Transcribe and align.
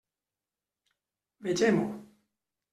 Vegem-ho. 1.43 1.87